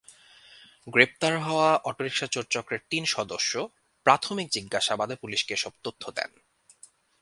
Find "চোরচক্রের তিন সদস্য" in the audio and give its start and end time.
2.27-3.53